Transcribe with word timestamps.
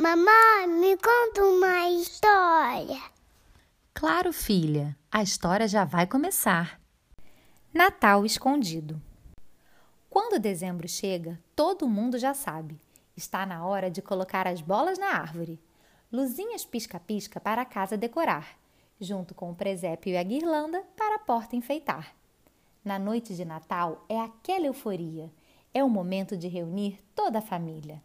Mamãe, 0.00 0.68
me 0.68 0.96
conta 0.96 1.44
uma 1.44 1.88
história. 1.88 3.02
Claro, 3.92 4.32
filha, 4.32 4.96
a 5.10 5.24
história 5.24 5.66
já 5.66 5.84
vai 5.84 6.06
começar. 6.06 6.80
Natal 7.74 8.24
escondido. 8.24 9.02
Quando 10.08 10.38
dezembro 10.38 10.86
chega, 10.86 11.36
todo 11.56 11.88
mundo 11.88 12.16
já 12.16 12.32
sabe. 12.32 12.80
Está 13.16 13.44
na 13.44 13.66
hora 13.66 13.90
de 13.90 14.00
colocar 14.00 14.46
as 14.46 14.60
bolas 14.60 15.00
na 15.00 15.08
árvore. 15.16 15.60
Luzinhas 16.12 16.64
pisca-pisca 16.64 17.40
para 17.40 17.62
a 17.62 17.66
casa 17.66 17.96
decorar, 17.96 18.56
junto 19.00 19.34
com 19.34 19.50
o 19.50 19.56
presépio 19.56 20.12
e 20.12 20.16
a 20.16 20.22
guirlanda 20.22 20.80
para 20.96 21.16
a 21.16 21.18
porta 21.18 21.56
enfeitar. 21.56 22.14
Na 22.84 23.00
noite 23.00 23.34
de 23.34 23.44
Natal 23.44 24.04
é 24.08 24.20
aquela 24.20 24.66
euforia. 24.66 25.28
É 25.74 25.82
o 25.82 25.90
momento 25.90 26.36
de 26.36 26.46
reunir 26.46 27.02
toda 27.16 27.40
a 27.40 27.42
família. 27.42 28.00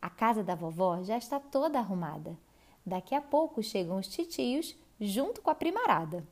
A 0.00 0.08
casa 0.08 0.44
da 0.44 0.54
vovó 0.54 1.02
já 1.02 1.18
está 1.18 1.40
toda 1.40 1.78
arrumada. 1.78 2.38
Daqui 2.86 3.14
a 3.14 3.20
pouco 3.20 3.62
chegam 3.62 3.98
os 3.98 4.08
titios 4.08 4.76
junto 5.00 5.42
com 5.42 5.50
a 5.50 5.54
primarada. 5.54 6.26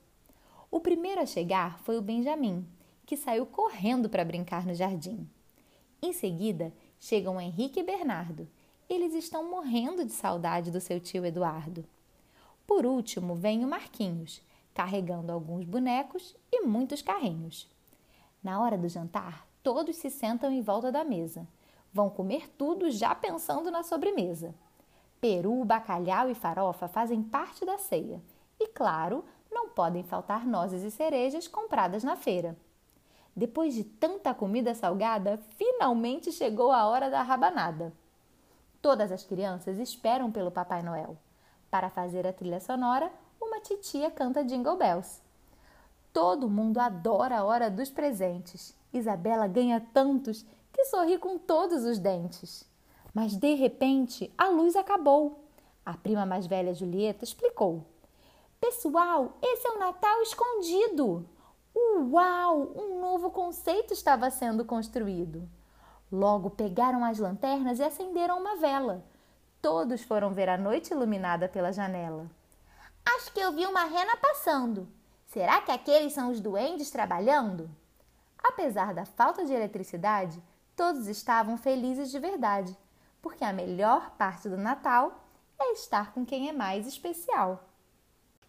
O 0.71 0.81
primeiro 0.81 1.21
a 1.21 1.27
chegar 1.27 1.79
foi 1.81 1.99
o 1.99 2.03
Benjamin, 2.03 2.67
que 3.05 3.17
saiu 3.17 3.47
correndo 3.47 4.09
para 4.09 4.25
brincar 4.25 4.67
no 4.67 4.75
jardim. 4.75 5.29
Em 6.03 6.13
seguida, 6.13 6.73
chegam 6.99 7.41
Henrique 7.41 7.81
e 7.81 7.83
Bernardo. 7.83 8.49
Eles 8.89 9.15
estão 9.15 9.49
morrendo 9.49 10.05
de 10.05 10.13
saudade 10.13 10.71
do 10.71 10.81
seu 10.81 11.01
tio 11.01 11.25
Eduardo. 11.25 11.85
Por 12.67 12.85
último, 12.85 13.35
vem 13.35 13.65
o 13.65 13.69
Marquinhos, 13.69 14.43
carregando 14.75 15.33
alguns 15.33 15.65
bonecos 15.65 16.37
e 16.53 16.63
muitos 16.63 17.01
carrinhos. 17.03 17.69
Na 18.43 18.61
hora 18.61 18.77
do 18.77 18.89
jantar, 18.89 19.47
todos 19.63 19.97
se 19.97 20.11
sentam 20.11 20.53
em 20.53 20.63
volta 20.63 20.93
da 20.93 21.05
mesa. 21.05 21.47
Vão 21.97 22.11
comer 22.11 22.47
tudo 22.59 22.91
já 22.91 23.15
pensando 23.15 23.71
na 23.71 23.83
sobremesa. 23.83 24.55
Peru, 25.19 25.65
bacalhau 25.65 26.29
e 26.29 26.35
farofa 26.35 26.87
fazem 26.87 27.23
parte 27.23 27.65
da 27.65 27.79
ceia. 27.79 28.23
E, 28.61 28.69
claro, 28.69 29.25
não 29.51 29.71
podem 29.71 30.03
faltar 30.03 30.47
nozes 30.47 30.83
e 30.83 30.91
cerejas 30.91 31.49
compradas 31.49 32.05
na 32.05 32.15
feira. 32.15 32.55
Depois 33.35 33.73
de 33.73 33.83
tanta 33.83 34.35
comida 34.35 34.75
salgada, 34.75 35.41
finalmente 35.57 36.31
chegou 36.33 36.71
a 36.71 36.87
hora 36.87 37.09
da 37.09 37.23
rabanada. 37.23 37.95
Todas 38.83 39.11
as 39.11 39.25
crianças 39.25 39.79
esperam 39.79 40.31
pelo 40.31 40.51
Papai 40.51 40.83
Noel. 40.83 41.17
Para 41.71 41.89
fazer 41.89 42.27
a 42.27 42.33
trilha 42.35 42.61
sonora, 42.61 43.11
uma 43.41 43.59
titia 43.59 44.11
canta 44.11 44.45
Jingle 44.45 44.77
Bells. 44.77 45.23
Todo 46.13 46.47
mundo 46.51 46.77
adora 46.77 47.39
a 47.39 47.45
hora 47.45 47.71
dos 47.71 47.89
presentes. 47.89 48.77
Isabela 48.93 49.47
ganha 49.47 49.81
tantos 49.95 50.45
que 50.77 50.85
sorri 50.85 51.17
com 51.17 51.39
todos 51.39 51.85
os 51.85 51.99
dentes. 51.99 52.69
Mas 53.15 53.35
de 53.35 53.55
repente 53.55 54.31
a 54.37 54.49
luz 54.49 54.77
acabou. 54.77 55.43
A 55.85 55.95
prima 55.95 56.27
mais 56.27 56.47
velha 56.47 56.75
Julieta 56.75 57.25
explicou: 57.25 57.87
Pessoal, 58.61 59.39
esse 59.43 59.67
é 59.67 59.71
o 59.71 59.79
Natal 59.79 60.21
escondido. 60.21 61.27
Uau! 61.75 62.73
Um 62.77 63.01
novo 63.01 63.31
conceito 63.31 63.95
estava 63.95 64.31
sendo 64.31 64.67
construído. 64.67 65.49
Logo 66.13 66.51
pegaram 66.51 67.03
as 67.03 67.19
lanternas 67.19 67.79
e 67.79 67.83
acenderam 67.83 68.39
uma 68.39 68.57
vela. 68.57 69.03
Todos 69.63 70.03
foram 70.03 70.35
ver 70.35 70.51
a 70.51 70.59
noite 70.59 70.93
iluminada 70.93 71.49
pela 71.49 71.73
janela. 71.73 72.31
Acho 73.05 73.33
que 73.33 73.41
eu 73.41 73.53
vi 73.53 73.65
uma 73.65 73.85
rena 73.85 74.17
passando. 74.19 74.87
Será 75.27 75.63
que 75.63 75.73
aqueles 75.73 76.13
são 76.13 76.31
os 76.31 76.41
duendes 76.41 76.91
trabalhando? 76.91 77.71
Apesar 78.43 78.95
da 78.95 79.05
falta 79.05 79.45
de 79.45 79.53
eletricidade, 79.53 80.41
todos 80.77 81.09
estavam 81.09 81.57
felizes 81.57 82.11
de 82.11 82.19
verdade, 82.19 82.77
porque 83.23 83.43
a 83.43 83.53
melhor 83.53 84.11
parte 84.11 84.49
do 84.49 84.59
Natal 84.59 85.25
é 85.59 85.73
estar 85.73 86.13
com 86.13 86.25
quem 86.25 86.51
é 86.51 86.53
mais 86.53 86.87
especial. 86.87 87.65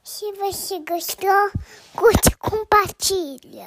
Se 0.04 0.32
você 0.34 0.80
gostou, 0.80 1.52
curte 1.96 2.30
e 2.30 2.36
compartilha. 2.36 3.66